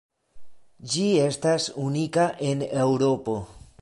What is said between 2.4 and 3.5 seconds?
en Eŭropo.